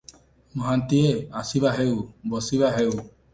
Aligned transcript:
ମହାନ୍ତିଏ- 0.61 1.19
ଆସିବାହେଉ, 1.41 2.01
ବସିବା 2.33 2.73
ହେଉ। 2.79 2.97